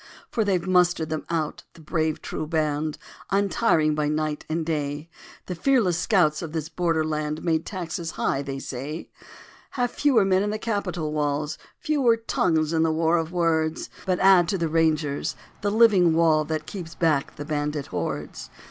[0.31, 2.97] For they've mustered them out, the brave true band,
[3.29, 5.11] Untiring by night and day.
[5.45, 9.11] The fearless scouts of this border land Made the taxes high, they say.
[9.77, 14.17] Have fewer men in the capitol walls, Fewer tongues in the war of words, But
[14.21, 18.49] add to the Rangers, the living wall That keeps back the bandit hordes.